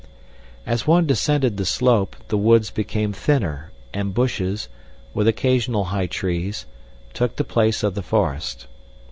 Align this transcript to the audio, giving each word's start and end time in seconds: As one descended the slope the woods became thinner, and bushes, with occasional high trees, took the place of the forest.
As 0.65 0.87
one 0.87 1.05
descended 1.05 1.57
the 1.57 1.63
slope 1.63 2.15
the 2.29 2.35
woods 2.39 2.71
became 2.71 3.13
thinner, 3.13 3.69
and 3.93 4.15
bushes, 4.15 4.67
with 5.13 5.27
occasional 5.27 5.83
high 5.93 6.07
trees, 6.07 6.65
took 7.13 7.35
the 7.35 7.43
place 7.43 7.83
of 7.83 7.93
the 7.93 8.01
forest. 8.01 8.65